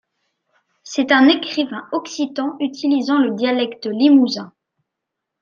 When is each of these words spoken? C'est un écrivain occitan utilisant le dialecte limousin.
C'est 0.83 1.11
un 1.11 1.27
écrivain 1.27 1.87
occitan 1.91 2.55
utilisant 2.59 3.19
le 3.19 3.35
dialecte 3.35 3.85
limousin. 3.85 4.51